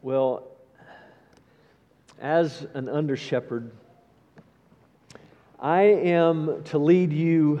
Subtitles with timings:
[0.00, 0.46] Well,
[2.20, 3.72] as an under shepherd,
[5.58, 7.60] I am to lead you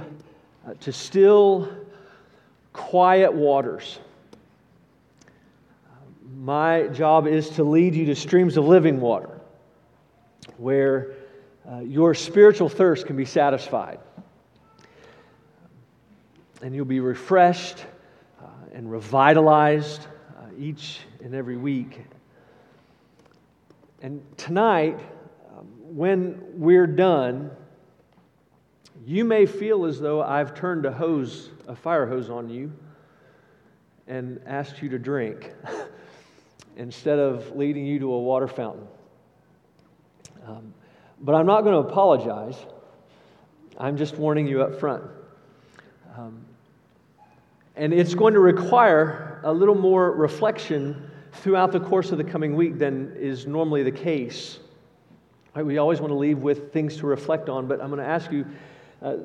[0.64, 1.68] uh, to still,
[2.72, 3.98] quiet waters.
[6.36, 9.40] My job is to lead you to streams of living water
[10.58, 11.14] where
[11.68, 13.98] uh, your spiritual thirst can be satisfied.
[16.62, 17.84] And you'll be refreshed
[18.40, 22.00] uh, and revitalized uh, each and every week
[24.00, 25.00] and tonight,
[25.56, 27.50] um, when we're done,
[29.04, 32.72] you may feel as though I've turned a hose, a fire hose on you
[34.06, 35.52] and asked you to drink
[36.76, 38.86] instead of leading you to a water fountain.
[40.46, 40.72] Um,
[41.20, 42.56] but I'm not going to apologize.
[43.78, 45.02] I'm just warning you up front.
[46.16, 46.44] Um,
[47.74, 51.07] and it's going to require a little more reflection
[51.38, 54.58] throughout the course of the coming week than is normally the case.
[55.54, 58.06] Right, we always want to leave with things to reflect on, but I'm going to
[58.06, 58.46] ask you
[59.02, 59.16] uh,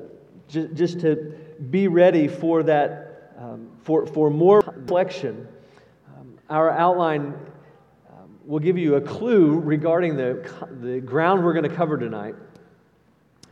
[0.48, 1.34] just, just to
[1.70, 5.46] be ready for that, um, for, for more reflection.
[6.16, 7.34] Um, our outline
[8.10, 12.34] um, will give you a clue regarding the, the ground we're going to cover tonight.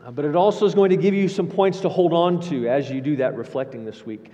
[0.04, 2.68] Uh, but it also is going to give you some points to hold on to
[2.68, 4.30] as you do that reflecting this week.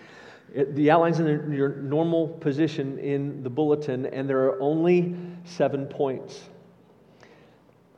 [0.54, 5.86] It, the outline's in your normal position in the bulletin, and there are only seven
[5.86, 6.48] points.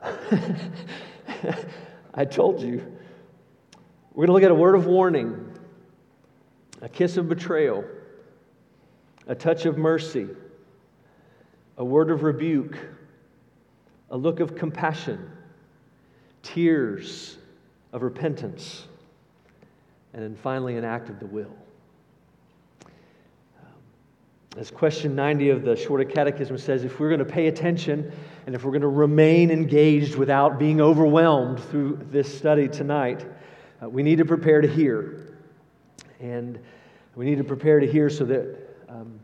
[2.13, 2.85] I told you.
[4.13, 5.57] We're going to look at a word of warning,
[6.81, 7.85] a kiss of betrayal,
[9.27, 10.27] a touch of mercy,
[11.77, 12.77] a word of rebuke,
[14.09, 15.31] a look of compassion,
[16.43, 17.37] tears
[17.93, 18.87] of repentance,
[20.13, 21.55] and then finally an act of the will.
[24.57, 28.11] As question 90 of the Shorter Catechism says, if we're going to pay attention
[28.45, 33.25] and if we're going to remain engaged without being overwhelmed through this study tonight,
[33.81, 35.37] uh, we need to prepare to hear.
[36.19, 36.59] And
[37.15, 38.57] we need to prepare to hear so that
[38.89, 39.21] um,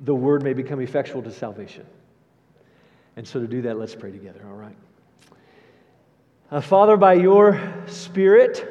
[0.00, 1.86] the word may become effectual to salvation.
[3.16, 4.76] And so to do that, let's pray together, all right?
[6.50, 8.66] Uh, Father, by your Spirit,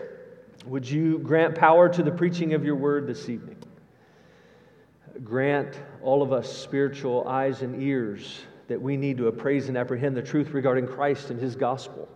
[0.66, 3.59] would you grant power to the preaching of your word this evening?
[5.24, 10.16] Grant all of us spiritual eyes and ears that we need to appraise and apprehend
[10.16, 12.08] the truth regarding Christ and his gospel.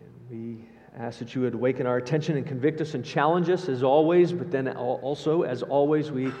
[0.00, 0.64] And we
[0.98, 4.32] ask that you would awaken our attention and convict us and challenge us as always,
[4.32, 6.32] but then also, as always, we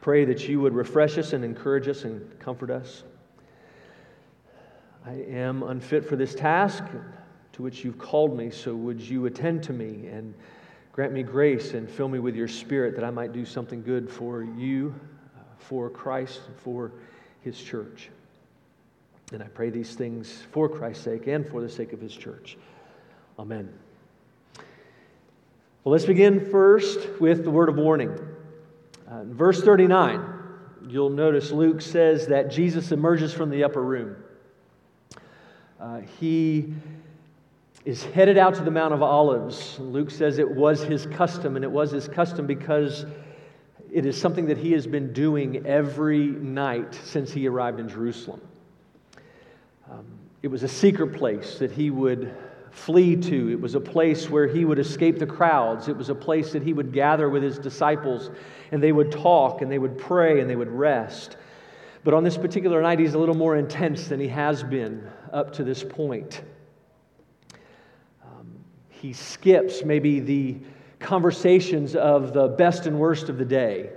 [0.00, 3.04] pray that you would refresh us and encourage us and comfort us.
[5.04, 6.84] I am unfit for this task
[7.52, 10.34] to which you've called me, so would you attend to me and
[10.92, 14.10] Grant me grace and fill me with your spirit that I might do something good
[14.10, 14.94] for you,
[15.34, 16.92] uh, for Christ, for
[17.40, 18.10] his church.
[19.32, 22.58] And I pray these things for Christ's sake and for the sake of his church.
[23.38, 23.72] Amen.
[25.82, 28.10] Well, let's begin first with the word of warning.
[29.08, 30.22] Uh, verse 39,
[30.88, 34.16] you'll notice Luke says that Jesus emerges from the upper room.
[35.80, 36.74] Uh, he
[37.84, 39.78] is headed out to the Mount of Olives.
[39.80, 43.06] Luke says it was his custom, and it was his custom because
[43.90, 48.40] it is something that he has been doing every night since he arrived in Jerusalem.
[49.90, 50.06] Um,
[50.42, 52.32] it was a secret place that he would
[52.70, 53.50] flee to.
[53.50, 55.88] It was a place where he would escape the crowds.
[55.88, 58.30] It was a place that he would gather with his disciples
[58.70, 61.36] and they would talk and they would pray and they would rest.
[62.02, 65.52] But on this particular night, he's a little more intense than he has been up
[65.54, 66.42] to this point
[69.02, 70.56] he skips maybe the
[71.00, 73.90] conversations of the best and worst of the day.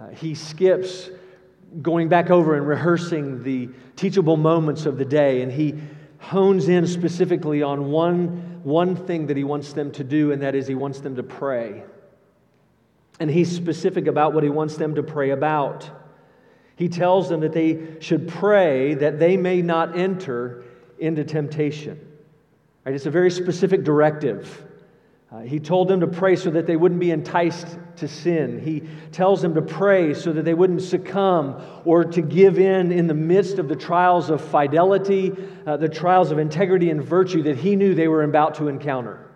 [0.00, 1.10] Uh, he skips
[1.82, 5.74] going back over and rehearsing the teachable moments of the day, and he
[6.20, 10.54] hones in specifically on one, one thing that he wants them to do, and that
[10.54, 11.84] is he wants them to pray.
[13.20, 15.90] And he's specific about what he wants them to pray about.
[16.76, 20.64] He tells them that they should pray that they may not enter
[20.98, 22.06] into temptation.
[22.84, 22.94] Right?
[22.94, 24.64] It's a very specific directive.
[25.32, 28.60] Uh, he told them to pray so that they wouldn't be enticed to sin.
[28.60, 28.82] He
[29.12, 33.14] tells them to pray so that they wouldn't succumb or to give in in the
[33.14, 35.32] midst of the trials of fidelity,
[35.66, 39.30] uh, the trials of integrity and virtue that he knew they were about to encounter.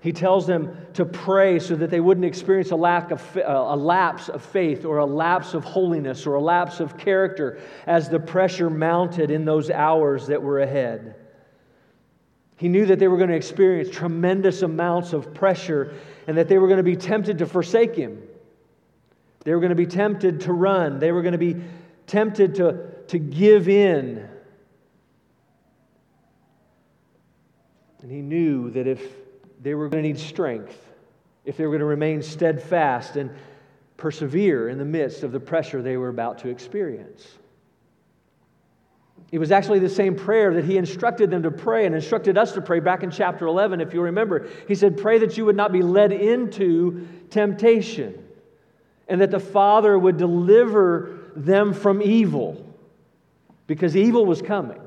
[0.00, 3.76] He tells them to pray so that they wouldn't experience a, lack of, uh, a
[3.76, 8.18] lapse of faith or a lapse of holiness or a lapse of character as the
[8.18, 11.14] pressure mounted in those hours that were ahead.
[12.56, 15.94] He knew that they were going to experience tremendous amounts of pressure
[16.26, 18.22] and that they were going to be tempted to forsake him.
[19.44, 20.98] They were going to be tempted to run.
[20.98, 21.56] They were going to be
[22.06, 24.28] tempted to, to give in.
[28.02, 29.02] And he knew that if
[29.60, 30.80] they were going to need strength,
[31.44, 33.30] if they were going to remain steadfast and
[33.96, 37.26] persevere in the midst of the pressure they were about to experience.
[39.32, 42.52] It was actually the same prayer that he instructed them to pray and instructed us
[42.52, 44.48] to pray back in chapter 11, if you remember.
[44.68, 48.22] He said, Pray that you would not be led into temptation
[49.08, 52.64] and that the Father would deliver them from evil
[53.66, 54.80] because evil was coming.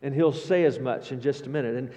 [0.00, 1.74] And he'll say as much in just a minute.
[1.74, 1.90] And,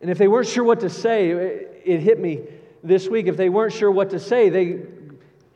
[0.00, 2.40] and if they weren't sure what to say, it, it hit me
[2.82, 3.26] this week.
[3.28, 4.80] If they weren't sure what to say, they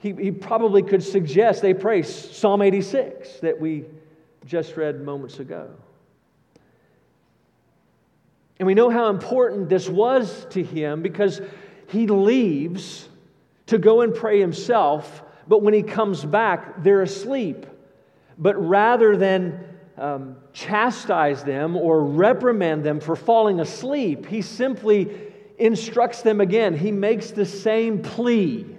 [0.07, 3.85] he, he probably could suggest they pray Psalm 86 that we
[4.45, 5.69] just read moments ago.
[8.59, 11.41] And we know how important this was to him because
[11.89, 13.09] he leaves
[13.67, 17.67] to go and pray himself, but when he comes back, they're asleep.
[18.39, 19.65] But rather than
[19.99, 25.11] um, chastise them or reprimand them for falling asleep, he simply
[25.59, 26.77] instructs them again.
[26.77, 28.76] He makes the same plea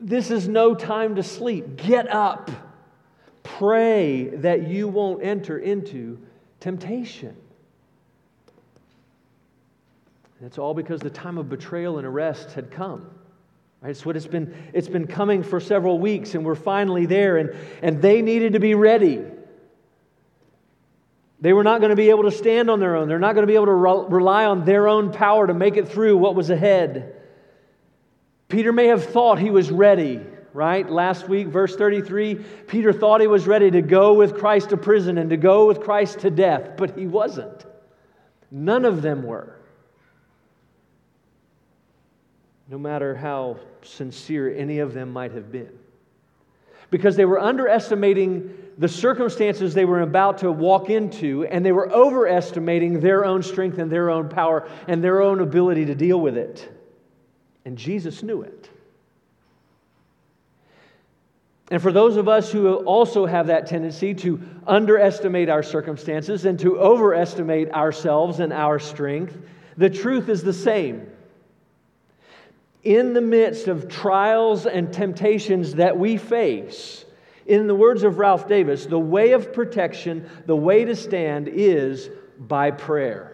[0.00, 1.76] This is no time to sleep.
[1.76, 2.50] Get up.
[3.42, 6.18] Pray that you won't enter into
[6.58, 7.36] temptation.
[10.42, 13.10] It's all because the time of betrayal and arrest had come.
[13.82, 13.90] Right?
[13.90, 17.54] It's what it's been, it's been coming for several weeks, and we're finally there, and,
[17.82, 19.22] and they needed to be ready.
[21.42, 23.08] They were not going to be able to stand on their own.
[23.08, 25.76] They're not going to be able to re- rely on their own power to make
[25.76, 27.19] it through what was ahead.
[28.50, 30.20] Peter may have thought he was ready,
[30.52, 30.90] right?
[30.90, 32.34] Last week, verse 33,
[32.66, 35.80] Peter thought he was ready to go with Christ to prison and to go with
[35.80, 37.64] Christ to death, but he wasn't.
[38.50, 39.56] None of them were.
[42.68, 45.78] No matter how sincere any of them might have been.
[46.90, 51.88] Because they were underestimating the circumstances they were about to walk into, and they were
[51.92, 56.36] overestimating their own strength and their own power and their own ability to deal with
[56.36, 56.68] it.
[57.70, 58.68] And Jesus knew it.
[61.70, 66.58] And for those of us who also have that tendency to underestimate our circumstances and
[66.58, 69.38] to overestimate ourselves and our strength,
[69.76, 71.06] the truth is the same.
[72.82, 77.04] In the midst of trials and temptations that we face,
[77.46, 82.10] in the words of Ralph Davis, the way of protection, the way to stand is
[82.36, 83.29] by prayer.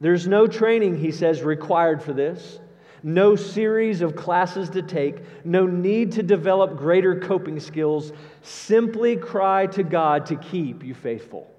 [0.00, 2.58] There's no training, he says, required for this,
[3.02, 8.12] no series of classes to take, no need to develop greater coping skills.
[8.42, 11.50] Simply cry to God to keep you faithful.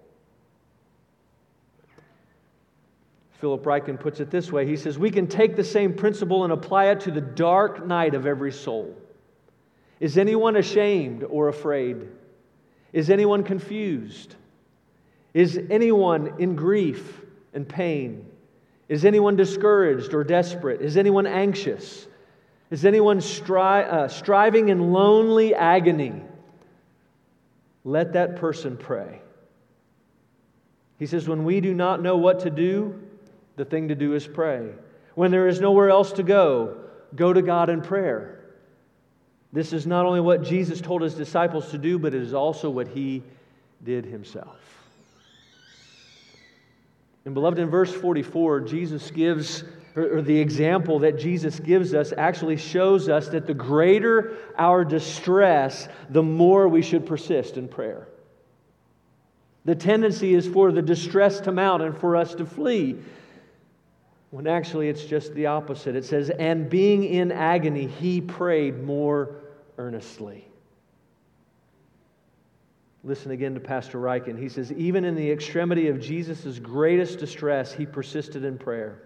[3.39, 6.53] Philip Ryken puts it this way He says, We can take the same principle and
[6.53, 8.95] apply it to the dark night of every soul.
[9.99, 12.07] Is anyone ashamed or afraid?
[12.93, 14.35] Is anyone confused?
[15.33, 17.21] Is anyone in grief
[17.53, 18.30] and pain?
[18.91, 20.81] Is anyone discouraged or desperate?
[20.81, 22.07] Is anyone anxious?
[22.71, 26.21] Is anyone stri- uh, striving in lonely agony?
[27.85, 29.21] Let that person pray.
[30.99, 33.01] He says, When we do not know what to do,
[33.55, 34.71] the thing to do is pray.
[35.15, 36.75] When there is nowhere else to go,
[37.15, 38.43] go to God in prayer.
[39.53, 42.69] This is not only what Jesus told his disciples to do, but it is also
[42.69, 43.23] what he
[43.85, 44.80] did himself.
[47.25, 49.63] And, beloved, in verse 44, Jesus gives,
[49.95, 55.87] or, the example that Jesus gives us actually shows us that the greater our distress,
[56.09, 58.07] the more we should persist in prayer.
[59.65, 62.97] The tendency is for the distress to mount and for us to flee,
[64.31, 65.95] when actually it's just the opposite.
[65.95, 69.35] It says, And being in agony, he prayed more
[69.77, 70.50] earnestly.
[73.03, 74.37] Listen again to Pastor Ryken.
[74.37, 79.01] He says, even in the extremity of Jesus' greatest distress, he persisted in prayer.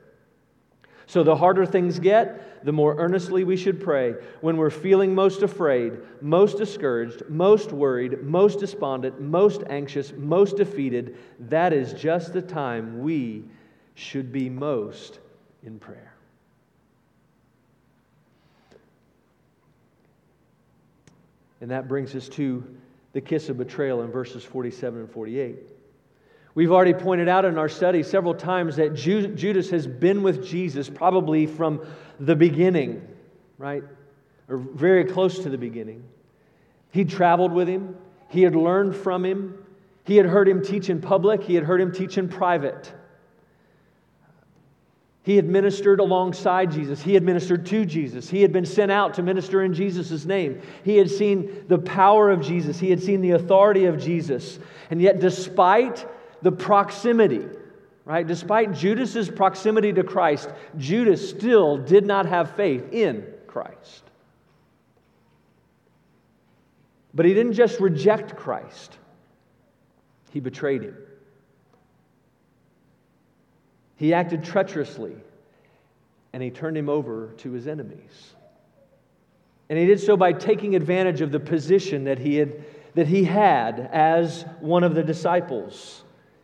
[1.07, 4.15] So, the harder things get, the more earnestly we should pray.
[4.41, 11.17] When we're feeling most afraid, most discouraged, most worried, most despondent, most anxious, most defeated,
[11.39, 13.43] that is just the time we
[13.93, 15.19] should be most
[15.63, 16.15] in prayer.
[21.61, 22.63] And that brings us to
[23.15, 25.55] the kiss of betrayal in verses 47 and 48.
[26.53, 30.89] We've already pointed out in our study several times that Judas has been with Jesus
[30.89, 31.87] probably from
[32.19, 33.07] the beginning,
[33.57, 33.83] right?
[34.49, 36.03] Or very close to the beginning.
[36.91, 37.95] He'd traveled with him,
[38.27, 39.65] he had learned from him,
[40.03, 42.91] he had heard him teach in public, he had heard him teach in private.
[45.25, 47.01] He had ministered alongside Jesus.
[47.01, 48.29] He had ministered to Jesus.
[48.29, 50.61] He had been sent out to minister in Jesus' name.
[50.83, 52.79] He had seen the power of Jesus.
[52.79, 54.59] He had seen the authority of Jesus.
[54.91, 56.05] And yet, despite
[56.43, 57.43] the proximity,
[58.05, 64.03] right, despite Judas's proximity to Christ, Judas still did not have faith in Christ.
[67.15, 68.99] But he didn't just reject Christ,
[70.29, 70.95] he betrayed him.
[73.97, 75.15] He acted treacherously
[76.33, 78.33] and he turned him over to his enemies.
[79.69, 83.23] And he did so by taking advantage of the position that he had, that he
[83.23, 86.03] had as one of the disciples.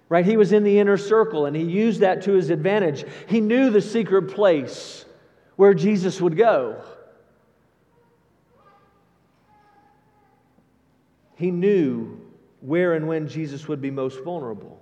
[0.10, 0.25] Right?
[0.25, 3.05] He was in the inner circle and he used that to his advantage.
[3.27, 5.05] He knew the secret place
[5.55, 6.81] where Jesus would go.
[11.36, 12.20] He knew
[12.62, 14.80] where and when Jesus would be most vulnerable.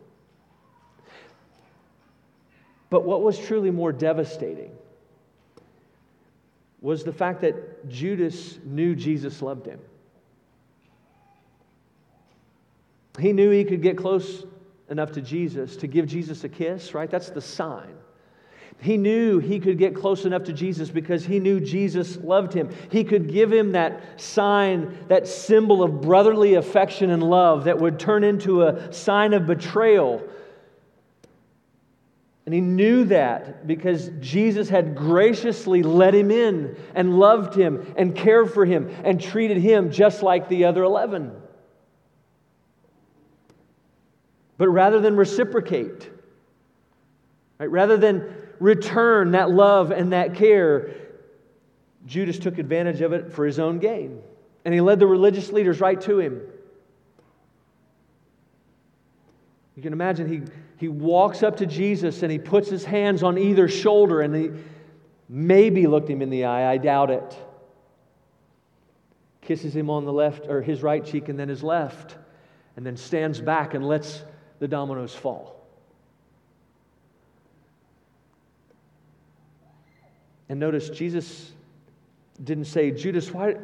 [2.90, 4.72] But what was truly more devastating
[6.82, 9.80] was the fact that Judas knew Jesus loved him.
[13.20, 14.46] He knew he could get close
[14.90, 17.10] enough to Jesus to give Jesus a kiss, right?
[17.10, 17.96] That's the sign.
[18.82, 22.70] He knew he could get close enough to Jesus because he knew Jesus loved him.
[22.90, 28.00] He could give him that sign, that symbol of brotherly affection and love that would
[28.00, 30.24] turn into a sign of betrayal
[32.50, 38.16] and he knew that because Jesus had graciously let him in and loved him and
[38.16, 41.32] cared for him and treated him just like the other 11.
[44.58, 46.10] But rather than reciprocate,
[47.60, 50.96] right, rather than return that love and that care,
[52.08, 54.24] Judas took advantage of it for his own gain.
[54.66, 56.42] And he led the religious leaders right to him.
[59.76, 60.42] You can imagine he
[60.80, 64.50] he walks up to Jesus and he puts his hands on either shoulder and he
[65.28, 66.72] maybe looked him in the eye.
[66.72, 67.38] I doubt it.
[69.42, 72.18] Kisses him on the left or his right cheek and then his left,
[72.78, 74.24] and then stands back and lets
[74.60, 75.68] the dominoes fall.
[80.48, 81.52] And notice Jesus
[82.42, 83.56] didn't say, Judas, why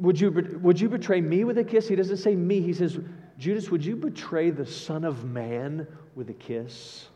[0.00, 1.88] would you, would you betray me with a kiss?
[1.88, 2.60] He doesn't say me.
[2.60, 2.98] He says,
[3.38, 7.08] Judas, would you betray the Son of Man with a kiss?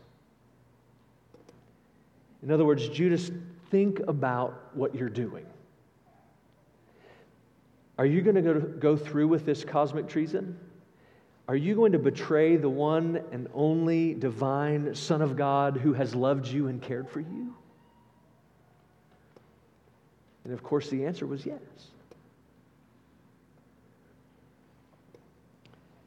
[2.41, 3.31] In other words, Judas,
[3.71, 5.45] think about what you're doing.
[7.97, 10.57] Are you going to go, go through with this cosmic treason?
[11.47, 16.15] Are you going to betray the one and only divine Son of God who has
[16.15, 17.53] loved you and cared for you?
[20.43, 21.59] And of course, the answer was yes.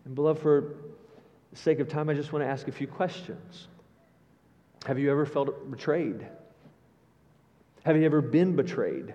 [0.07, 0.75] And, beloved, for
[1.51, 3.67] the sake of time, I just want to ask a few questions.
[4.87, 6.25] Have you ever felt betrayed?
[7.85, 9.15] Have you ever been betrayed?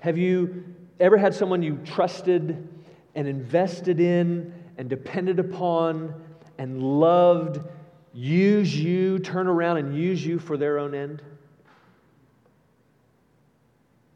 [0.00, 0.64] Have you
[1.00, 2.68] ever had someone you trusted
[3.16, 6.14] and invested in and depended upon
[6.58, 7.60] and loved
[8.14, 11.20] use you, turn around and use you for their own end?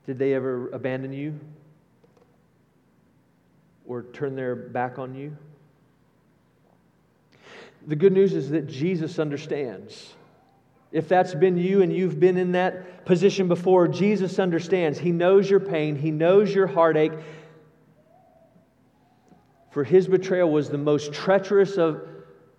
[0.06, 1.38] Did they ever abandon you?
[3.90, 5.36] Or turn their back on you?
[7.88, 10.14] The good news is that Jesus understands.
[10.92, 14.96] If that's been you and you've been in that position before, Jesus understands.
[14.96, 17.10] He knows your pain, He knows your heartache.
[19.72, 22.06] For His betrayal was the most treacherous of,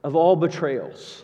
[0.04, 1.24] of all betrayals.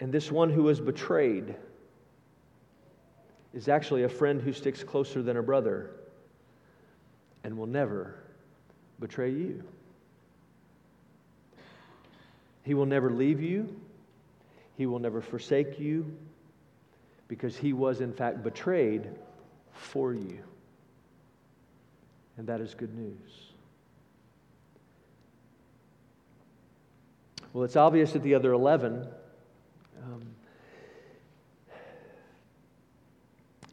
[0.00, 1.54] And this one who was betrayed
[3.54, 5.90] is actually a friend who sticks closer than a brother
[7.44, 8.16] and will never
[8.98, 9.62] betray you.
[12.64, 13.76] He will never leave you,
[14.76, 16.16] He will never forsake you,
[17.28, 19.08] because He was, in fact, betrayed
[19.72, 20.38] for you.
[22.36, 23.44] And that is good news.
[27.52, 29.06] Well, it's obvious that the other 11
[30.02, 30.22] um,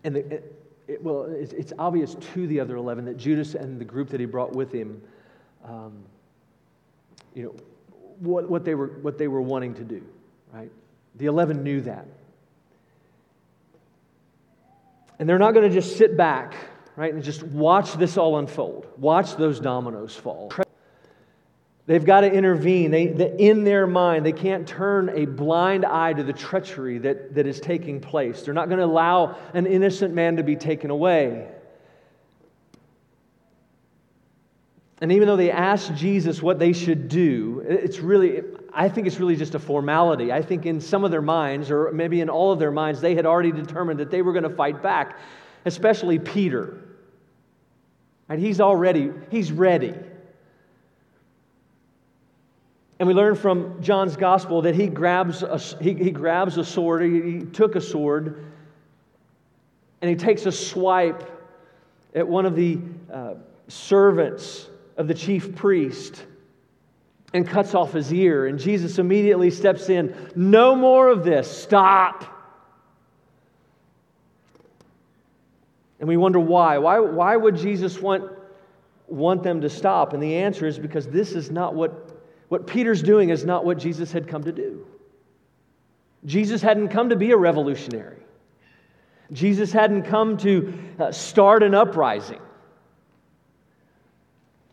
[0.03, 3.79] And the, it, it, well, it's, it's, obvious to the other 11 that Judas and
[3.79, 5.01] the group that he brought with him,
[5.63, 6.03] um,
[7.33, 7.55] you know,
[8.19, 10.03] what, what, they were, what they were wanting to do,
[10.51, 10.71] right?
[11.15, 12.05] The 11 knew that.
[15.19, 16.55] And they're not going to just sit back,
[16.95, 20.51] right, and just watch this all unfold, watch those dominoes fall.
[21.91, 22.89] They've got to intervene.
[22.89, 27.35] They, they, in their mind, they can't turn a blind eye to the treachery that,
[27.35, 28.43] that is taking place.
[28.43, 31.49] They're not going to allow an innocent man to be taken away.
[35.01, 38.39] And even though they asked Jesus what they should do, it's really,
[38.71, 40.31] I think it's really just a formality.
[40.31, 43.15] I think in some of their minds, or maybe in all of their minds, they
[43.15, 45.19] had already determined that they were going to fight back,
[45.65, 46.85] especially Peter.
[48.29, 49.93] And he's already, he's ready.
[53.01, 57.01] And we learn from John's gospel that he grabs a, he, he grabs a sword,
[57.01, 58.45] he, he took a sword,
[60.01, 61.27] and he takes a swipe
[62.13, 62.77] at one of the
[63.11, 63.33] uh,
[63.67, 66.23] servants of the chief priest
[67.33, 68.45] and cuts off his ear.
[68.45, 70.15] And Jesus immediately steps in.
[70.35, 71.49] No more of this.
[71.49, 72.23] Stop.
[75.99, 76.77] And we wonder why.
[76.77, 78.31] Why, why would Jesus want,
[79.07, 80.13] want them to stop?
[80.13, 82.00] And the answer is because this is not what,
[82.51, 84.85] what Peter's doing is not what Jesus had come to do.
[86.25, 88.17] Jesus hadn't come to be a revolutionary.
[89.31, 92.41] Jesus hadn't come to uh, start an uprising.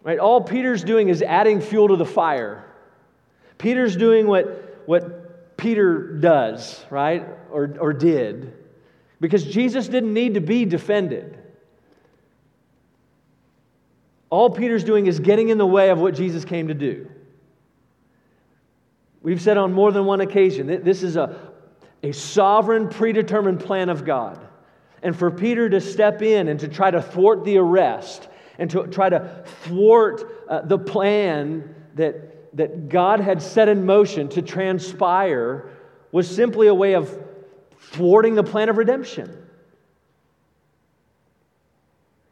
[0.02, 0.18] Right?
[0.18, 2.64] All Peter's doing is adding fuel to the fire.
[3.58, 7.28] Peter's doing what, what Peter does, right?
[7.52, 8.54] Or, or did.
[9.20, 11.38] Because Jesus didn't need to be defended.
[14.30, 17.08] All Peter's doing is getting in the way of what Jesus came to do.
[19.28, 21.38] We've said on more than one occasion that this is a,
[22.02, 24.40] a sovereign, predetermined plan of God.
[25.02, 28.26] And for Peter to step in and to try to thwart the arrest
[28.58, 34.30] and to try to thwart uh, the plan that, that God had set in motion
[34.30, 35.72] to transpire
[36.10, 37.14] was simply a way of
[37.80, 39.46] thwarting the plan of redemption.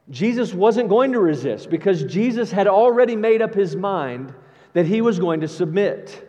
[0.08, 4.32] Jesus wasn't going to resist because Jesus had already made up his mind
[4.72, 6.25] that he was going to submit.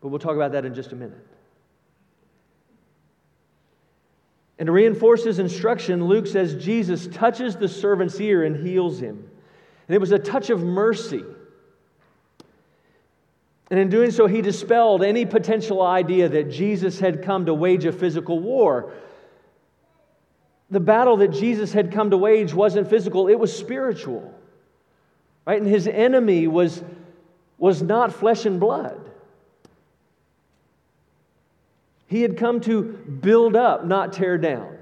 [0.00, 1.26] But we'll talk about that in just a minute.
[4.58, 9.30] And to reinforce his instruction, Luke says Jesus touches the servant's ear and heals him.
[9.86, 11.24] And it was a touch of mercy.
[13.70, 17.84] And in doing so, he dispelled any potential idea that Jesus had come to wage
[17.84, 18.92] a physical war.
[20.70, 24.34] The battle that Jesus had come to wage wasn't physical, it was spiritual.
[25.46, 25.60] Right?
[25.60, 26.82] And his enemy was,
[27.58, 29.08] was not flesh and blood.
[32.08, 34.78] He had come to build up, not tear down.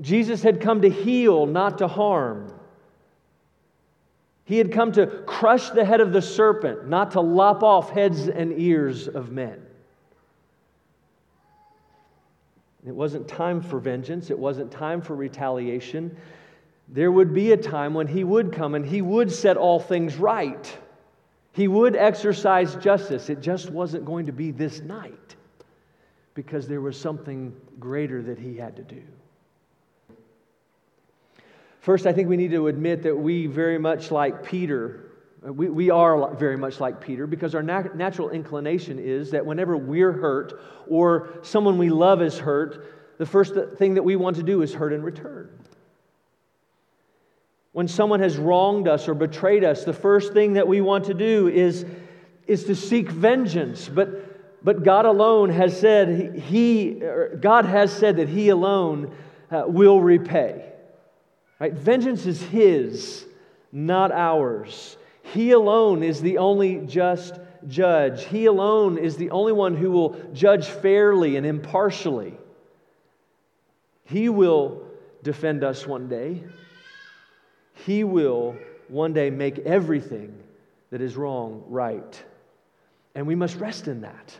[0.00, 2.52] Jesus had come to heal, not to harm.
[4.44, 8.28] He had come to crush the head of the serpent, not to lop off heads
[8.28, 9.64] and ears of men.
[12.84, 16.16] It wasn't time for vengeance, it wasn't time for retaliation.
[16.88, 20.16] There would be a time when he would come and he would set all things
[20.16, 20.76] right.
[21.52, 23.28] He would exercise justice.
[23.28, 25.36] It just wasn't going to be this night
[26.38, 29.02] because there was something greater that he had to do.
[31.80, 35.10] First, I think we need to admit that we very much like Peter,
[35.44, 39.44] uh, we, we are very much like Peter because our nat- natural inclination is that
[39.44, 44.36] whenever we're hurt or someone we love is hurt, the first thing that we want
[44.36, 45.50] to do is hurt in return.
[47.72, 51.14] When someone has wronged us or betrayed us, the first thing that we want to
[51.14, 51.84] do is,
[52.46, 53.88] is to seek vengeance.
[53.88, 54.27] But
[54.62, 57.00] but God alone has said, He,
[57.40, 59.16] God has said that He alone
[59.50, 60.72] uh, will repay.
[61.60, 61.72] Right?
[61.72, 63.24] Vengeance is His,
[63.72, 64.96] not ours.
[65.22, 68.24] He alone is the only just judge.
[68.24, 72.34] He alone is the only one who will judge fairly and impartially.
[74.04, 74.82] He will
[75.22, 76.42] defend us one day.
[77.86, 78.56] He will
[78.88, 80.34] one day make everything
[80.90, 82.24] that is wrong right.
[83.14, 84.38] And we must rest in that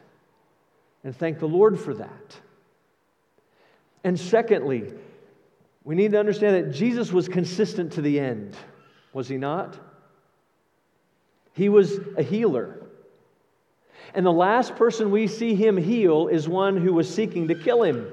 [1.04, 2.36] and thank the Lord for that.
[4.04, 4.92] And secondly,
[5.84, 8.56] we need to understand that Jesus was consistent to the end,
[9.12, 9.78] was he not?
[11.52, 12.78] He was a healer.
[14.14, 17.82] And the last person we see him heal is one who was seeking to kill
[17.82, 18.12] him.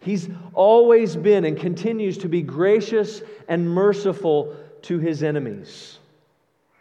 [0.00, 5.98] He's always been and continues to be gracious and merciful to his enemies.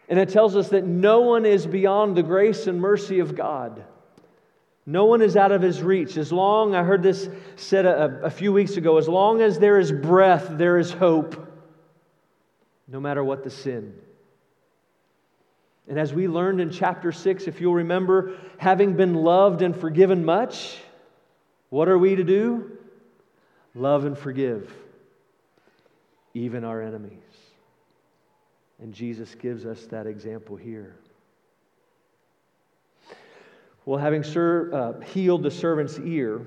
[0.10, 3.84] And it tells us that no one is beyond the grace and mercy of God.
[4.92, 6.18] No one is out of his reach.
[6.18, 9.80] As long, I heard this said a, a, few weeks ago, as long as there
[9.80, 11.50] is breath, there is hope,
[12.90, 13.94] no matter what the sin.
[15.88, 20.26] And as we learned in chapter 6, if you'll remember, having been loved and forgiven
[20.26, 20.78] much,
[21.70, 22.78] what are we to do?
[23.74, 24.76] Love and forgive,
[26.34, 27.22] even our enemies.
[28.82, 30.98] And Jesus gives us that example here.
[33.86, 36.46] Well, having ser- uh, healed the servant's ear,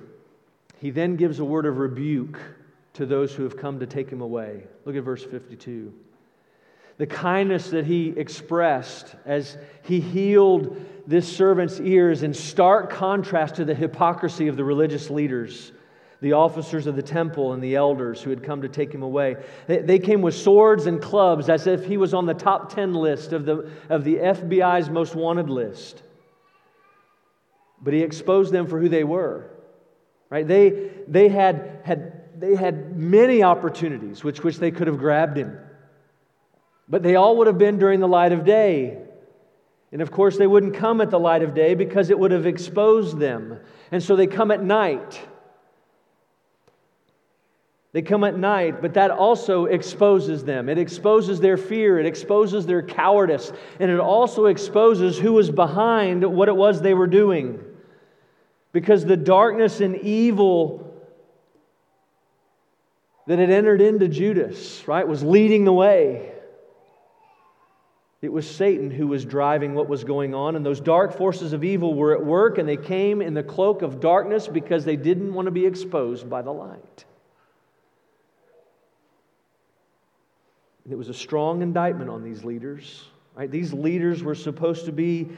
[0.81, 2.39] he then gives a word of rebuke
[2.95, 4.65] to those who have come to take him away.
[4.85, 5.93] Look at verse 52.
[6.97, 13.65] the kindness that he expressed as he healed this servant's ears in stark contrast to
[13.65, 15.73] the hypocrisy of the religious leaders,
[16.21, 19.37] the officers of the temple, and the elders who had come to take him away.
[19.67, 23.33] They, came with swords and clubs as if he was on the top 10 list
[23.33, 26.04] of the, of the FBI's most wanted list.
[27.85, 29.51] But he exposed them for who they were.
[30.31, 30.49] Right?
[30.49, 35.59] They, they, had, had, they had many opportunities which, which they could have grabbed him.
[36.89, 38.99] But they all would have been during the light of day.
[39.93, 42.47] And of course, they wouldn't come at the light of day because it would have
[42.47, 43.61] exposed them.
[43.93, 45.21] And so they come at night.
[47.93, 50.69] They come at night, but that also exposes them.
[50.69, 56.25] It exposes their fear, it exposes their cowardice, and it also exposes who was behind
[56.25, 57.63] what it was they were doing.
[58.75, 60.93] Because the darkness and evil
[63.29, 66.33] that had entered into Judas, right, was leading the way.
[68.21, 71.63] It was Satan who was driving what was going on, and those dark forces of
[71.63, 75.33] evil were at work, and they came in the cloak of darkness because they didn't
[75.33, 77.05] want to be exposed by the light.
[80.83, 83.05] And it was a strong indictment on these leaders.
[83.37, 83.49] Right?
[83.51, 85.29] These leaders were supposed to be,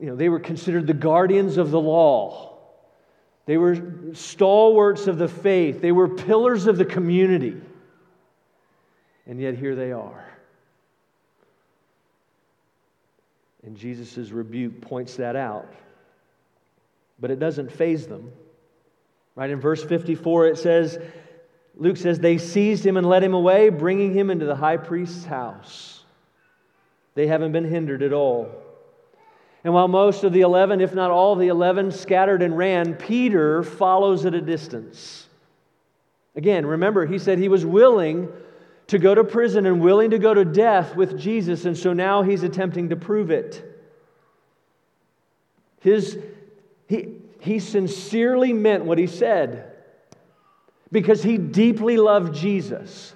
[0.00, 2.47] you know, they were considered the guardians of the law.
[3.48, 5.80] They were stalwarts of the faith.
[5.80, 7.56] They were pillars of the community.
[9.26, 10.22] And yet here they are.
[13.62, 15.72] And Jesus' rebuke points that out.
[17.18, 18.30] But it doesn't faze them.
[19.34, 20.98] Right in verse 54, it says,
[21.74, 25.24] Luke says, they seized him and led him away, bringing him into the high priest's
[25.24, 26.04] house.
[27.14, 28.50] They haven't been hindered at all.
[29.64, 33.62] And while most of the eleven, if not all the eleven, scattered and ran, Peter
[33.62, 35.26] follows at a distance.
[36.36, 38.28] Again, remember, he said he was willing
[38.86, 42.22] to go to prison and willing to go to death with Jesus, and so now
[42.22, 43.64] he's attempting to prove it.
[45.80, 46.18] His,
[46.88, 49.72] he, he sincerely meant what he said
[50.90, 53.12] because he deeply loved Jesus.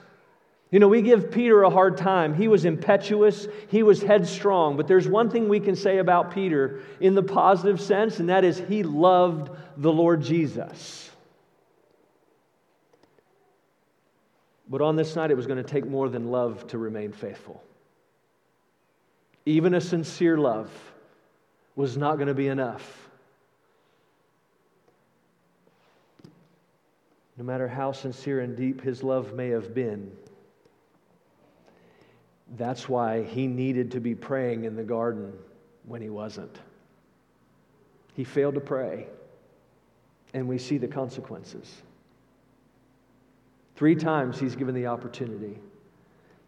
[0.73, 2.33] You know, we give Peter a hard time.
[2.33, 6.81] He was impetuous, he was headstrong, but there's one thing we can say about Peter
[6.99, 11.11] in the positive sense, and that is he loved the Lord Jesus.
[14.67, 17.63] But on this night, it was going to take more than love to remain faithful.
[19.45, 20.71] Even a sincere love
[21.77, 23.11] was not going to be enough.
[27.37, 30.11] No matter how sincere and deep his love may have been,
[32.57, 35.33] that's why he needed to be praying in the garden
[35.87, 36.61] when he wasn't.
[38.15, 39.07] He failed to pray,
[40.35, 41.83] and we see the consequences.
[43.77, 45.59] Three times he's given the opportunity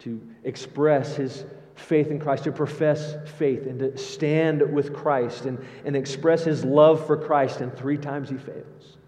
[0.00, 5.58] to express his faith in Christ, to profess faith, and to stand with Christ and,
[5.84, 8.98] and express his love for Christ, and three times he fails.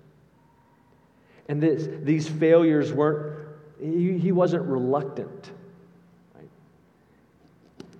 [1.49, 3.49] And this, these failures weren't,
[3.81, 5.51] he, he wasn't reluctant.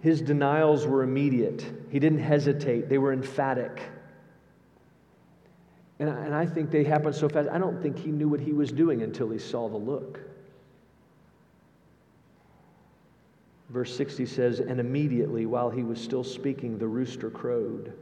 [0.07, 3.83] His denials were immediate, he didn't hesitate, they were emphatic.
[5.99, 7.49] And I, and I think they happened so fast.
[7.49, 10.21] I don't think he knew what he was doing until he saw the look.
[13.71, 17.93] Verse 60 says, And immediately while he was still speaking, the rooster crowed.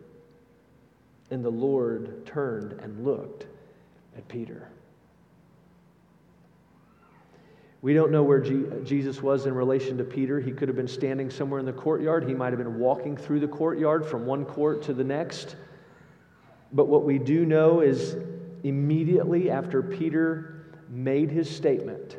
[1.31, 3.47] And the Lord turned and looked
[4.15, 4.69] at Peter.
[7.85, 10.41] We don't know where G- Jesus was in relation to Peter.
[10.41, 12.27] He could have been standing somewhere in the courtyard.
[12.27, 15.57] He might have been walking through the courtyard from one court to the next.
[16.73, 18.17] But what we do know is
[18.63, 22.17] immediately after Peter made his statement,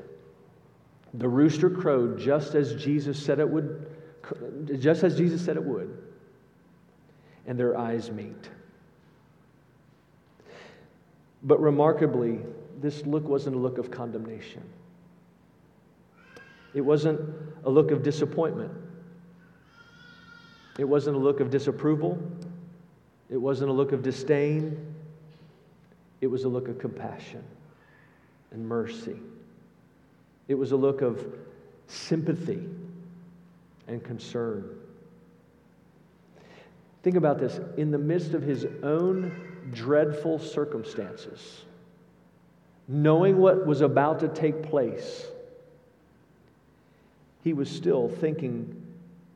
[1.15, 3.87] the rooster crowed just as Jesus said it would,
[4.77, 5.97] just as Jesus said it would,
[7.47, 8.51] and their eyes meet.
[11.41, 12.41] But remarkably,
[12.79, 14.61] this look wasn't a look of condemnation.
[16.75, 17.19] It wasn't
[17.63, 18.71] a look of disappointment.
[20.77, 22.21] It wasn't a look of disapproval.
[23.29, 24.93] It wasn't a look of disdain,
[26.21, 27.43] it was a look of compassion
[28.51, 29.19] and mercy.
[30.47, 31.25] It was a look of
[31.87, 32.69] sympathy
[33.87, 34.69] and concern.
[37.03, 37.59] Think about this.
[37.77, 41.65] In the midst of his own dreadful circumstances,
[42.87, 45.25] knowing what was about to take place,
[47.45, 48.75] he was still thinking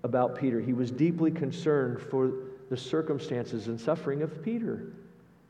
[0.04, 0.60] about Peter.
[0.60, 2.34] He was deeply concerned for
[2.72, 4.88] the circumstances and suffering of Peter,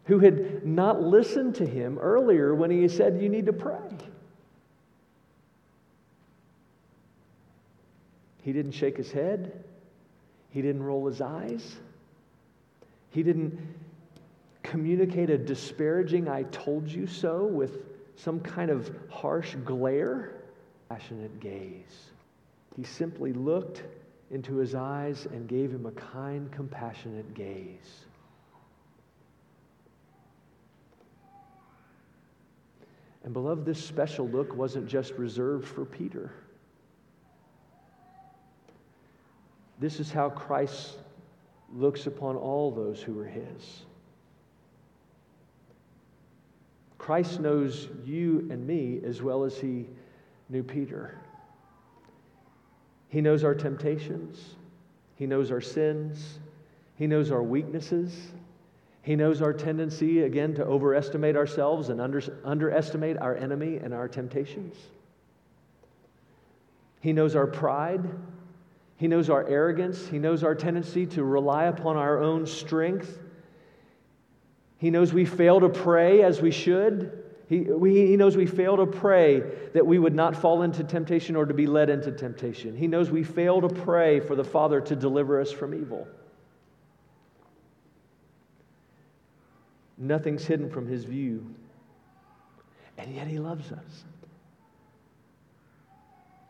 [0.03, 3.79] who had not listened to him earlier when he said, You need to pray.
[8.43, 9.63] He didn't shake his head.
[10.49, 11.77] He didn't roll his eyes.
[13.11, 13.57] He didn't
[14.63, 17.77] communicate a disparaging, I told you so, with
[18.17, 20.33] some kind of harsh glare,
[20.89, 22.09] passionate gaze.
[22.75, 23.84] He simply looked
[24.32, 28.05] into his eyes and gave him a kind, compassionate gaze.
[33.23, 36.32] And, beloved, this special look wasn't just reserved for Peter.
[39.79, 40.97] This is how Christ
[41.73, 43.84] looks upon all those who are his.
[46.97, 49.88] Christ knows you and me as well as he
[50.49, 51.17] knew Peter.
[53.09, 54.55] He knows our temptations,
[55.15, 56.39] he knows our sins,
[56.95, 58.31] he knows our weaknesses.
[59.01, 64.09] He knows our tendency, again, to overestimate ourselves and under, underestimate our enemy and our
[64.09, 64.75] temptations.
[66.99, 68.07] He knows our pride.
[68.97, 70.05] He knows our arrogance.
[70.07, 73.17] He knows our tendency to rely upon our own strength.
[74.77, 77.18] He knows we fail to pray as we should.
[77.49, 79.41] He, we, he knows we fail to pray
[79.73, 82.77] that we would not fall into temptation or to be led into temptation.
[82.77, 86.07] He knows we fail to pray for the Father to deliver us from evil.
[89.97, 91.43] Nothing's hidden from his view.
[92.99, 94.03] And yet he loves us.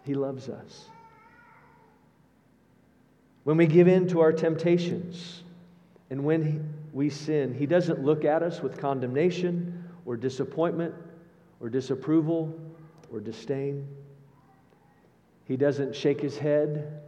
[0.03, 0.89] He loves us.
[3.45, 5.43] When we give in to our temptations
[6.09, 9.78] and when we sin, He doesn't look at us with condemnation
[10.09, 10.95] or disappointment
[11.61, 12.51] or disapproval
[13.13, 13.87] or disdain.
[15.45, 16.99] He doesn't shake his head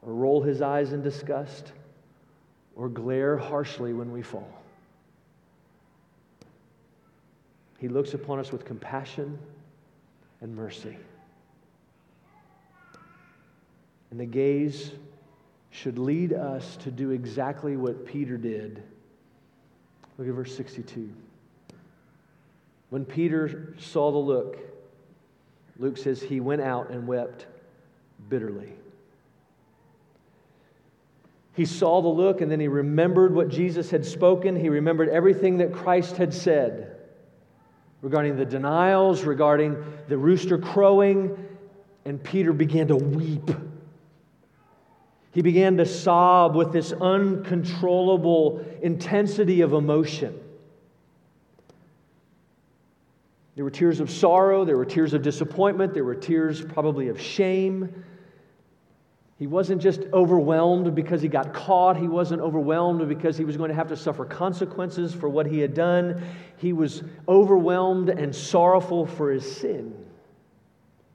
[0.00, 1.72] or roll his eyes in disgust
[2.76, 4.48] or glare harshly when we fall.
[7.78, 9.38] He looks upon us with compassion
[10.40, 10.96] and mercy.
[14.10, 14.92] And the gaze
[15.72, 18.82] should lead us to do exactly what Peter did.
[20.16, 21.12] Look at verse 62.
[22.94, 24.56] When Peter saw the look,
[25.80, 27.44] Luke says he went out and wept
[28.28, 28.72] bitterly.
[31.54, 34.54] He saw the look and then he remembered what Jesus had spoken.
[34.54, 36.94] He remembered everything that Christ had said
[38.00, 39.76] regarding the denials, regarding
[40.06, 41.36] the rooster crowing,
[42.04, 43.50] and Peter began to weep.
[45.32, 50.42] He began to sob with this uncontrollable intensity of emotion.
[53.54, 57.20] There were tears of sorrow, there were tears of disappointment, there were tears probably of
[57.20, 58.04] shame.
[59.38, 61.96] He wasn't just overwhelmed because he got caught.
[61.96, 65.58] He wasn't overwhelmed because he was going to have to suffer consequences for what he
[65.58, 66.22] had done.
[66.56, 69.94] He was overwhelmed and sorrowful for his sin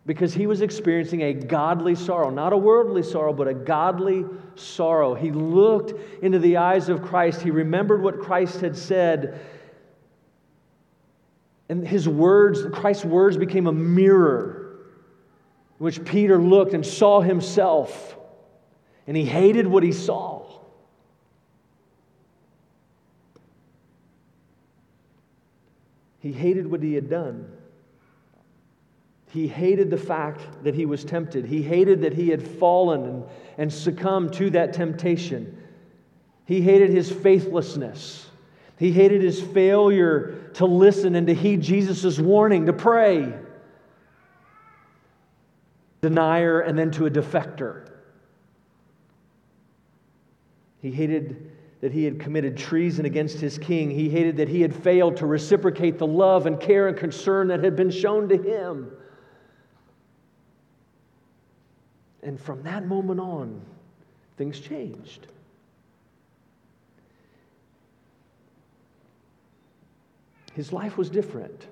[0.05, 4.25] because he was experiencing a godly sorrow, not a worldly sorrow, but a godly
[4.55, 5.13] sorrow.
[5.13, 7.41] He looked into the eyes of Christ.
[7.41, 9.39] He remembered what Christ had said.
[11.69, 14.79] And his words, Christ's words became a mirror
[15.79, 18.17] in which Peter looked and saw himself.
[19.07, 20.45] And he hated what he saw.
[26.19, 27.49] He hated what he had done.
[29.31, 31.45] He hated the fact that he was tempted.
[31.45, 33.23] He hated that he had fallen and,
[33.59, 35.55] and succumbed to that temptation.
[36.45, 38.27] He hated his faithlessness.
[38.77, 43.33] He hated his failure to listen and to heed Jesus' warning to pray.
[46.01, 47.89] Denier and then to a defector.
[50.81, 53.89] He hated that he had committed treason against his king.
[53.89, 57.63] He hated that he had failed to reciprocate the love and care and concern that
[57.63, 58.91] had been shown to him.
[62.21, 63.61] And from that moment on,
[64.37, 65.27] things changed.
[70.59, 71.67] His life was different.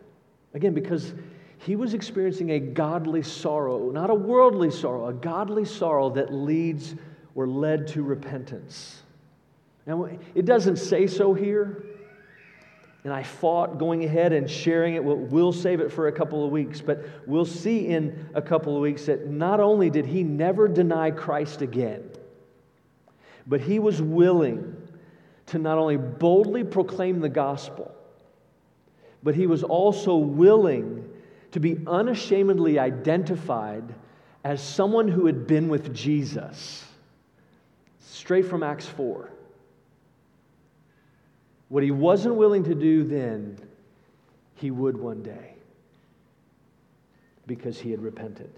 [0.53, 1.13] Again, because
[1.57, 6.95] he was experiencing a godly sorrow, not a worldly sorrow, a godly sorrow that leads
[7.35, 9.03] or led to repentance.
[9.85, 11.83] Now, it doesn't say so here,
[13.03, 15.03] and I fought going ahead and sharing it.
[15.03, 18.81] We'll, save it for a couple of weeks, but we'll see in a couple of
[18.81, 22.09] weeks that not only did he never deny Christ again,
[23.47, 24.77] but he was willing
[25.47, 27.93] to not only boldly proclaim the gospel,
[29.27, 31.05] but he was also willing
[31.51, 33.83] to be unashamedly identified
[34.45, 36.85] as someone who had been with Jesus.
[37.99, 39.29] Straight from Acts 4.
[41.67, 43.57] What he wasn't willing to do then,
[44.55, 45.55] he would one day
[47.47, 48.53] because he had repented.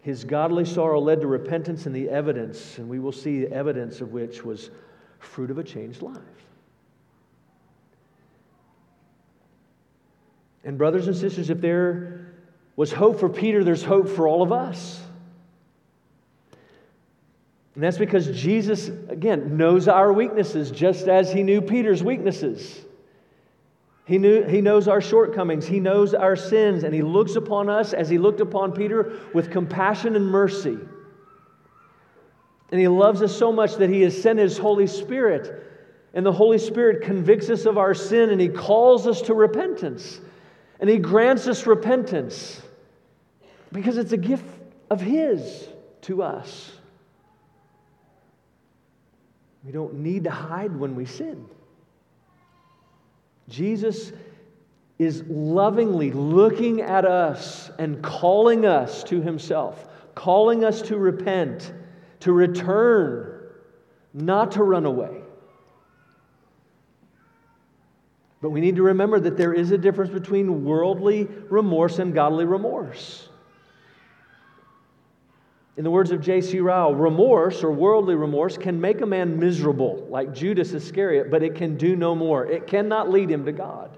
[0.00, 4.00] His godly sorrow led to repentance and the evidence, and we will see the evidence
[4.00, 4.70] of which was
[5.18, 6.39] fruit of a changed life.
[10.64, 12.32] And, brothers and sisters, if there
[12.76, 15.00] was hope for Peter, there's hope for all of us.
[17.74, 22.84] And that's because Jesus, again, knows our weaknesses just as he knew Peter's weaknesses.
[24.04, 27.92] He, knew, he knows our shortcomings, he knows our sins, and he looks upon us
[27.92, 30.76] as he looked upon Peter with compassion and mercy.
[32.70, 35.66] And he loves us so much that he has sent his Holy Spirit.
[36.12, 40.20] And the Holy Spirit convicts us of our sin and he calls us to repentance.
[40.80, 42.60] And he grants us repentance
[43.70, 44.44] because it's a gift
[44.90, 45.68] of his
[46.02, 46.72] to us.
[49.64, 51.46] We don't need to hide when we sin.
[53.48, 54.12] Jesus
[54.98, 61.72] is lovingly looking at us and calling us to himself, calling us to repent,
[62.20, 63.48] to return,
[64.14, 65.20] not to run away.
[68.40, 72.46] But we need to remember that there is a difference between worldly remorse and godly
[72.46, 73.28] remorse.
[75.76, 76.60] In the words of J.C.
[76.60, 81.54] Ryle, remorse or worldly remorse can make a man miserable, like Judas Iscariot, but it
[81.54, 82.44] can do no more.
[82.46, 83.96] It cannot lead him to God.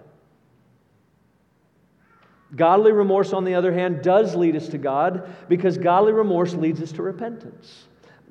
[2.55, 6.83] Godly remorse, on the other hand, does lead us to God because godly remorse leads
[6.83, 7.87] us to repentance.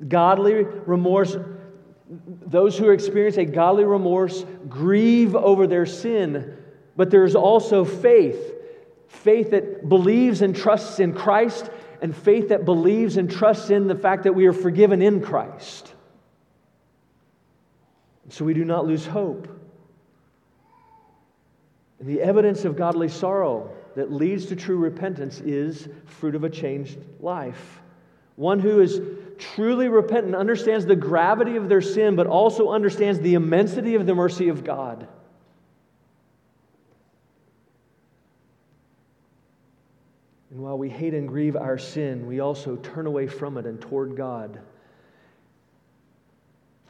[0.08, 1.36] Godly remorse,
[2.46, 6.56] those who experience a godly remorse grieve over their sin,
[6.96, 8.52] but there's also faith
[9.12, 11.70] faith that believes and trusts in Christ
[12.00, 15.92] and faith that believes and trusts in the fact that we are forgiven in Christ.
[18.30, 19.46] So we do not lose hope.
[22.00, 26.50] And the evidence of godly sorrow that leads to true repentance is fruit of a
[26.50, 27.80] changed life.
[28.36, 29.00] One who is
[29.54, 34.14] truly repentant understands the gravity of their sin, but also understands the immensity of the
[34.14, 35.06] mercy of God.
[40.50, 43.80] And while we hate and grieve our sin, we also turn away from it and
[43.80, 44.60] toward God.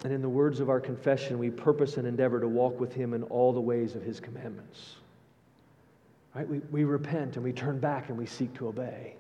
[0.05, 3.15] And in the words of our confession, we purpose and endeavor to walk with Him
[3.15, 4.97] in all the ways of His commandments.
[6.35, 6.49] Right?
[6.49, 9.15] We, we repent and we turn back and we seek to obey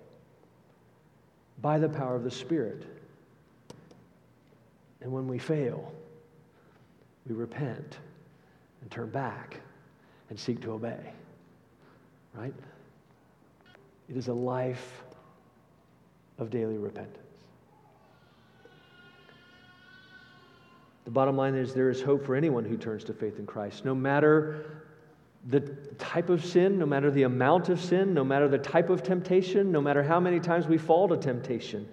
[1.60, 2.84] by the power of the Spirit.
[5.02, 5.92] And when we fail,
[7.26, 7.98] we repent
[8.80, 9.60] and turn back
[10.30, 11.12] and seek to obey.
[12.34, 12.54] Right?
[14.08, 15.02] It is a life
[16.38, 17.18] of daily repentance.
[21.04, 23.84] The bottom line is there is hope for anyone who turns to faith in Christ,
[23.84, 24.82] no matter
[25.48, 25.60] the
[25.98, 29.72] type of sin, no matter the amount of sin, no matter the type of temptation,
[29.72, 31.88] no matter how many times we fall to temptation.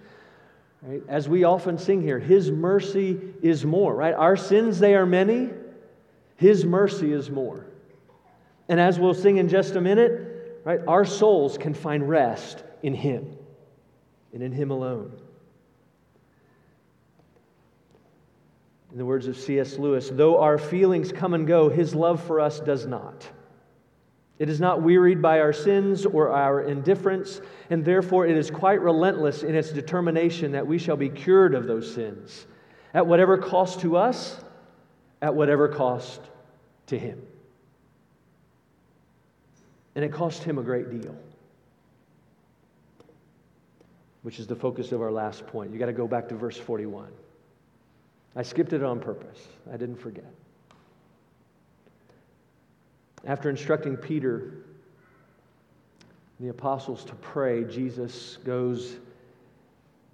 [0.82, 1.02] Right?
[1.08, 4.14] As we often sing here, His mercy is more, right?
[4.14, 5.50] Our sins, they are many,
[6.36, 7.66] His mercy is more.
[8.68, 10.80] And as we'll sing in just a minute, right?
[10.86, 13.36] Our souls can find rest in Him
[14.32, 15.12] and in Him alone.
[18.92, 19.78] In the words of C.S.
[19.78, 23.28] Lewis, though our feelings come and go, His love for us does not.
[24.40, 28.80] It is not wearied by our sins or our indifference, and therefore it is quite
[28.80, 32.46] relentless in its determination that we shall be cured of those sins,
[32.94, 34.40] at whatever cost to us,
[35.20, 36.22] at whatever cost
[36.86, 37.20] to Him.
[39.94, 41.14] And it cost him a great deal,
[44.22, 45.72] which is the focus of our last point.
[45.72, 47.08] You got to go back to verse 41.
[48.36, 50.32] I skipped it on purpose, I didn't forget.
[53.24, 54.54] After instructing Peter,
[56.38, 58.96] the apostles to pray, Jesus goes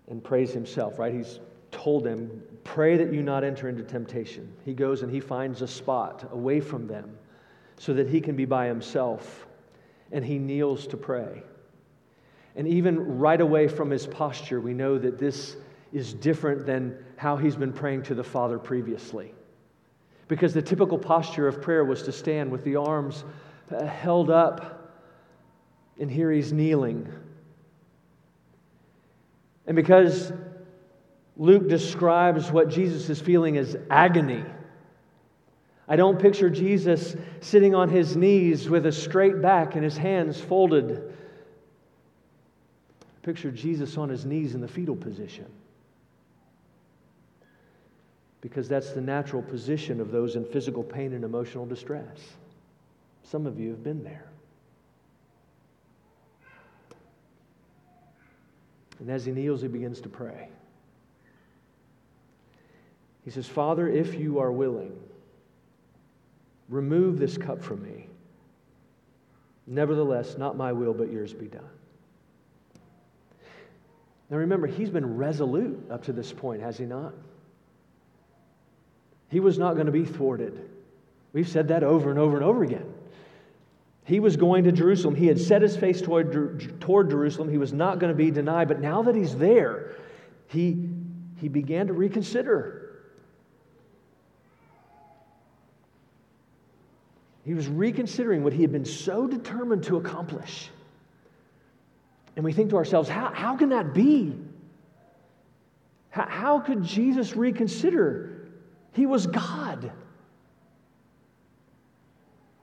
[0.09, 1.14] and prays himself, right?
[1.14, 1.40] He's
[1.71, 4.53] told them, Pray that you not enter into temptation.
[4.64, 7.16] He goes and he finds a spot away from them
[7.79, 9.47] so that he can be by himself
[10.11, 11.43] and he kneels to pray.
[12.57, 15.57] And even right away from his posture, we know that this
[15.93, 19.33] is different than how he's been praying to the Father previously.
[20.29, 23.24] Because the typical posture of prayer was to stand with the arms
[23.70, 24.93] uh, held up,
[26.01, 27.12] and here he's kneeling.
[29.66, 30.33] And because
[31.37, 34.45] Luke describes what Jesus is feeling as agony,
[35.89, 40.41] I don't picture Jesus sitting on his knees with a straight back and his hands
[40.41, 41.12] folded.
[43.22, 45.47] Picture Jesus on his knees in the fetal position.
[48.47, 52.16] Because that's the natural position of those in physical pain and emotional distress.
[53.24, 54.28] Some of you have been there.
[59.01, 60.49] And as he kneels, he begins to pray.
[63.24, 64.97] He says, Father, if you are willing,
[66.68, 68.07] remove this cup from me.
[69.66, 71.68] Nevertheless, not my will, but yours be done.
[74.30, 77.12] Now remember, he's been resolute up to this point, has he not?
[79.29, 80.70] He was not going to be thwarted.
[81.33, 82.87] We've said that over and over and over again.
[84.05, 85.16] He was going to Jerusalem.
[85.16, 87.51] He had set his face toward, toward Jerusalem.
[87.51, 88.68] He was not going to be denied.
[88.68, 89.97] But now that he's there,
[90.47, 90.89] he,
[91.41, 93.01] he began to reconsider.
[97.45, 100.70] He was reconsidering what he had been so determined to accomplish.
[102.37, 104.37] And we think to ourselves, how, how can that be?
[106.11, 108.36] How, how could Jesus reconsider?
[108.97, 109.92] He was God.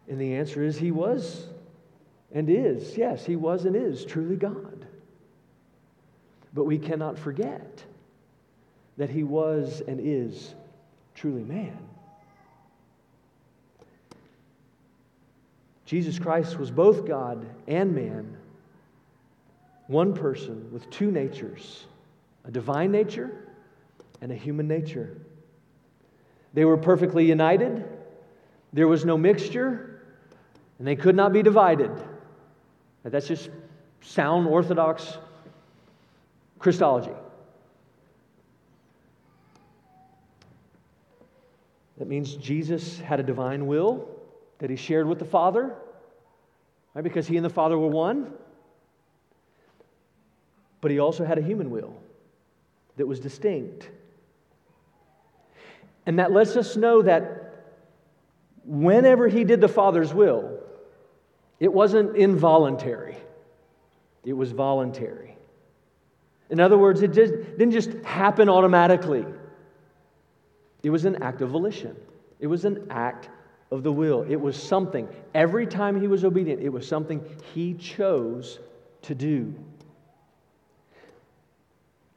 [0.09, 1.45] And the answer is He was
[2.33, 2.97] and is.
[2.97, 4.87] Yes, He was and is truly God.
[6.55, 7.83] But we cannot forget
[8.97, 10.55] that He was and is
[11.13, 11.77] truly man.
[15.85, 18.35] Jesus Christ was both God and man
[19.85, 21.85] one person with two natures
[22.45, 23.49] a divine nature
[24.19, 25.15] and a human nature.
[26.53, 27.83] They were perfectly united,
[28.71, 30.01] there was no mixture,
[30.79, 31.91] and they could not be divided.
[33.03, 33.49] That's just
[34.01, 35.17] sound Orthodox
[36.59, 37.11] Christology.
[41.97, 44.09] That means Jesus had a divine will
[44.59, 45.75] that he shared with the Father,
[46.93, 47.03] right?
[47.03, 48.33] Because he and the Father were one
[50.83, 51.95] but he also had a human will
[52.97, 53.89] that was distinct.
[56.05, 57.65] And that lets us know that
[58.65, 60.59] whenever he did the Father's will,
[61.59, 63.17] it wasn't involuntary,
[64.25, 65.37] it was voluntary.
[66.49, 69.25] In other words, it just, didn't just happen automatically,
[70.83, 71.95] it was an act of volition,
[72.39, 73.29] it was an act
[73.73, 74.23] of the will.
[74.29, 75.09] It was something.
[75.33, 77.25] Every time he was obedient, it was something
[77.55, 78.59] he chose
[79.01, 79.55] to do.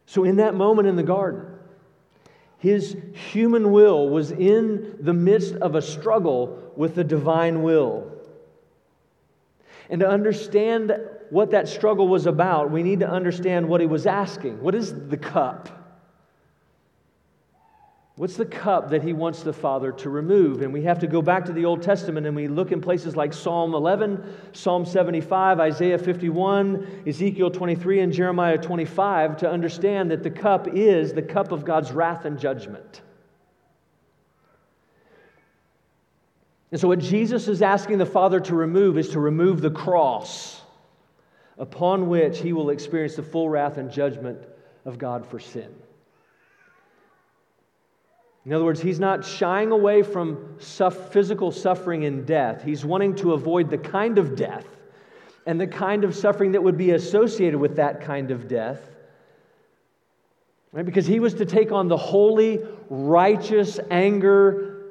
[0.05, 1.56] So, in that moment in the garden,
[2.59, 8.11] his human will was in the midst of a struggle with the divine will.
[9.89, 10.93] And to understand
[11.31, 14.61] what that struggle was about, we need to understand what he was asking.
[14.61, 15.86] What is the cup?
[18.17, 20.63] What's the cup that he wants the Father to remove?
[20.63, 23.15] And we have to go back to the Old Testament and we look in places
[23.15, 30.23] like Psalm 11, Psalm 75, Isaiah 51, Ezekiel 23, and Jeremiah 25 to understand that
[30.23, 33.03] the cup is the cup of God's wrath and judgment.
[36.73, 40.63] And so, what Jesus is asking the Father to remove is to remove the cross
[41.59, 44.39] upon which he will experience the full wrath and judgment
[44.87, 45.73] of God for sin.
[48.47, 52.63] In other words, he's not shying away from physical suffering and death.
[52.63, 54.65] He's wanting to avoid the kind of death
[55.47, 58.81] and the kind of suffering that would be associated with that kind of death.
[60.71, 60.87] Right?
[60.87, 64.85] Because he was to take on the holy, righteous anger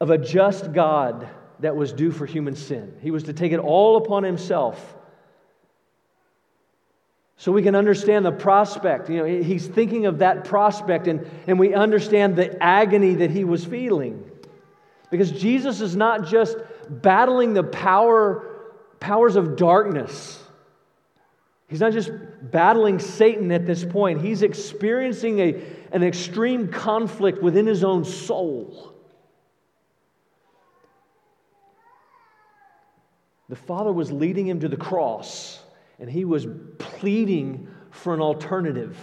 [0.00, 1.28] of a just God
[1.60, 2.92] that was due for human sin.
[3.00, 4.96] He was to take it all upon himself
[7.40, 9.08] so we can understand the prospect.
[9.08, 13.44] You know, he's thinking of that prospect, and, and we understand the agony that he
[13.44, 14.28] was feeling.
[15.08, 16.58] Because Jesus is not just
[16.90, 20.42] battling the power, powers of darkness.
[21.68, 22.10] He's not just
[22.42, 24.20] battling Satan at this point.
[24.20, 25.62] He's experiencing a,
[25.92, 28.94] an extreme conflict within his own soul.
[33.48, 35.62] The Father was leading him to the cross
[35.98, 36.46] and he was
[36.78, 38.96] pleading for an alternative.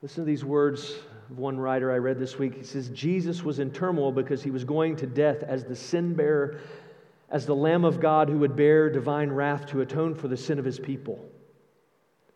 [0.00, 0.94] Listen to these words
[1.30, 2.56] of one writer I read this week.
[2.56, 6.14] He says, Jesus was in turmoil because he was going to death as the sin
[6.14, 6.60] bearer,
[7.30, 10.58] as the Lamb of God who would bear divine wrath to atone for the sin
[10.58, 11.24] of his people.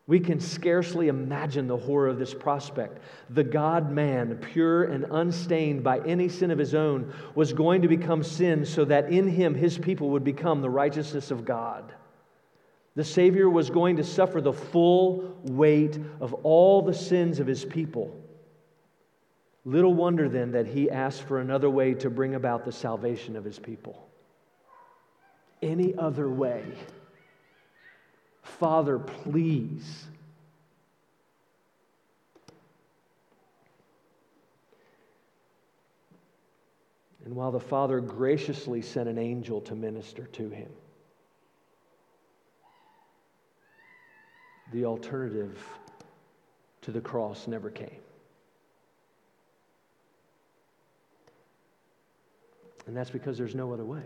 [0.09, 3.01] We can scarcely imagine the horror of this prospect.
[3.31, 7.89] The God man, pure and unstained by any sin of his own, was going to
[7.89, 11.93] become sin so that in him his people would become the righteousness of God.
[12.95, 17.65] The Savior was going to suffer the full weight of all the sins of his
[17.65, 18.17] people.
[19.65, 23.45] Little wonder then that he asked for another way to bring about the salvation of
[23.45, 24.09] his people.
[25.61, 26.65] Any other way
[28.47, 30.07] Father, please.
[37.25, 40.71] And while the Father graciously sent an angel to minister to him,
[44.73, 45.59] the alternative
[46.83, 48.01] to the cross never came.
[52.87, 54.05] And that's because there's no other way.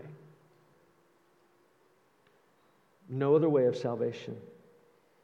[3.11, 4.37] No other way of salvation.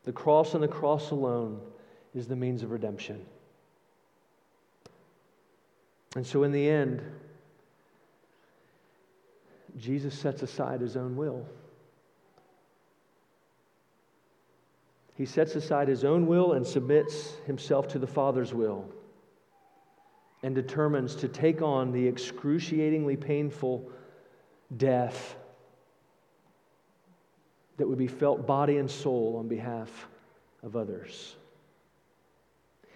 [0.03, 1.61] The cross and the cross alone
[2.13, 3.25] is the means of redemption.
[6.15, 7.01] And so, in the end,
[9.77, 11.45] Jesus sets aside his own will.
[15.15, 18.85] He sets aside his own will and submits himself to the Father's will
[20.43, 23.89] and determines to take on the excruciatingly painful
[24.75, 25.35] death
[27.77, 30.07] that would be felt body and soul on behalf
[30.63, 31.35] of others.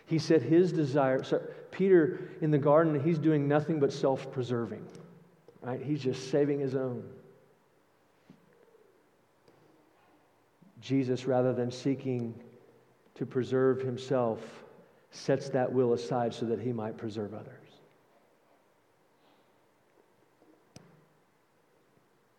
[0.05, 4.85] He said his desire, so Peter in the garden, he's doing nothing but self preserving,
[5.61, 5.81] right?
[5.81, 7.03] He's just saving his own.
[10.81, 12.33] Jesus, rather than seeking
[13.15, 14.39] to preserve himself,
[15.11, 17.55] sets that will aside so that he might preserve others.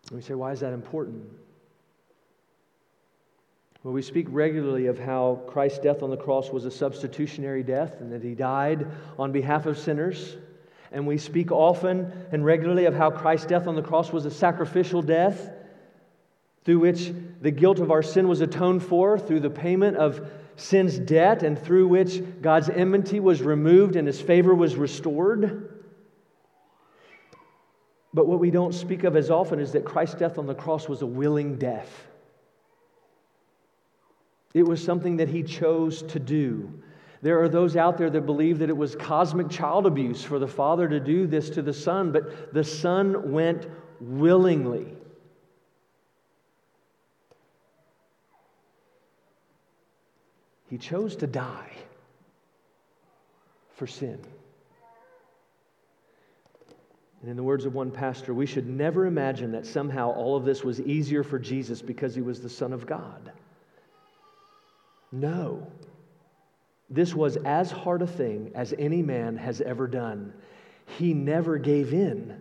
[0.09, 1.25] And we say, why is that important?
[3.83, 8.01] Well, we speak regularly of how Christ's death on the cross was a substitutionary death
[8.01, 8.87] and that he died
[9.19, 10.37] on behalf of sinners.
[10.93, 14.31] And we speak often and regularly of how Christ's death on the cross was a
[14.31, 15.51] sacrificial death
[16.65, 20.97] through which the guilt of our sin was atoned for, through the payment of sin's
[20.99, 25.83] debt, and through which God's enmity was removed and his favor was restored.
[28.15, 30.89] But what we don't speak of as often is that Christ's death on the cross
[30.89, 32.07] was a willing death.
[34.55, 36.73] It was something that he chose to do.
[37.23, 40.49] There are those out there that believe that it was cosmic child abuse for the
[40.49, 43.69] Father to do this to the Son, but the Son went
[44.01, 44.95] willingly.
[50.69, 51.71] He chose to die
[53.75, 54.19] for sin.
[57.21, 60.45] And in the words of one pastor, we should never imagine that somehow all of
[60.45, 63.33] this was easier for Jesus because he was the Son of God.
[65.13, 65.67] No.
[66.89, 70.33] This was as hard a thing as any man has ever done.
[70.87, 72.41] He never gave in,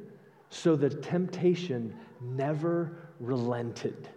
[0.50, 4.10] so the temptation never relented.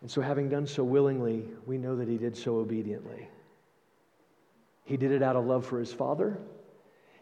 [0.00, 3.28] And so, having done so willingly, we know that he did so obediently.
[4.84, 6.38] He did it out of love for his Father,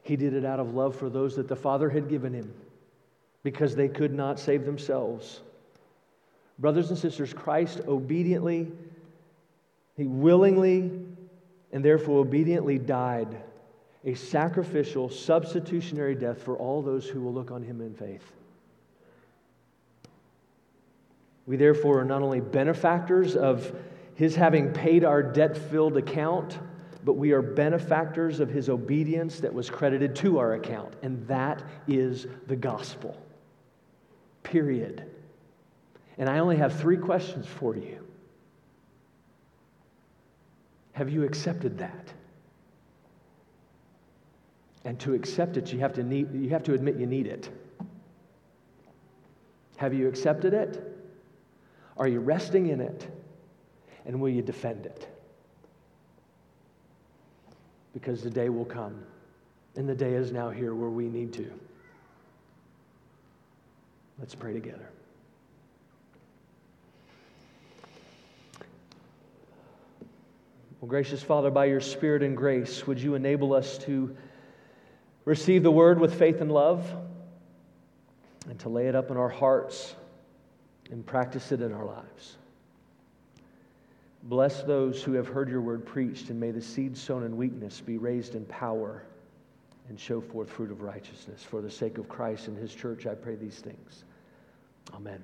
[0.03, 2.53] he did it out of love for those that the Father had given him
[3.43, 5.41] because they could not save themselves.
[6.59, 8.73] Brothers and sisters, Christ obediently,
[9.97, 10.91] he willingly,
[11.73, 13.43] and therefore obediently died
[14.05, 18.33] a sacrificial, substitutionary death for all those who will look on him in faith.
[21.45, 23.75] We therefore are not only benefactors of
[24.15, 26.59] his having paid our debt filled account,
[27.05, 30.95] but we are benefactors of his obedience that was credited to our account.
[31.03, 33.21] And that is the gospel.
[34.43, 35.05] Period.
[36.19, 37.99] And I only have three questions for you.
[40.93, 42.13] Have you accepted that?
[44.85, 47.51] And to accept it, you have to, need, you have to admit you need it.
[49.77, 50.83] Have you accepted it?
[51.99, 53.09] Are you resting in it?
[54.07, 55.09] And will you defend it?
[57.93, 59.03] Because the day will come,
[59.75, 61.51] and the day is now here where we need to.
[64.19, 64.89] Let's pray together.
[70.81, 74.17] Well, gracious Father, by your Spirit and grace, would you enable us to
[75.25, 76.91] receive the word with faith and love
[78.49, 79.95] and to lay it up in our hearts?
[80.91, 82.37] and practice it in our lives.
[84.25, 87.81] Bless those who have heard your word preached, and may the seed sown in weakness
[87.81, 89.03] be raised in power
[89.89, 91.43] and show forth fruit of righteousness.
[91.45, 94.05] For the sake of Christ and his church, I pray these things.
[94.95, 95.23] Amen.